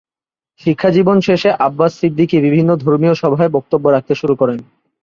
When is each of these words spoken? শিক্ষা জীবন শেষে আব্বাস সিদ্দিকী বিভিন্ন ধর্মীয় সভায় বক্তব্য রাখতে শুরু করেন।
শিক্ষা 0.61 0.89
জীবন 0.89 1.17
শেষে 1.19 1.49
আব্বাস 1.59 1.91
সিদ্দিকী 1.99 2.37
বিভিন্ন 2.39 2.71
ধর্মীয় 2.75 3.15
সভায় 3.15 3.51
বক্তব্য 3.53 3.85
রাখতে 3.87 4.13
শুরু 4.15 4.33
করেন। 4.35 4.59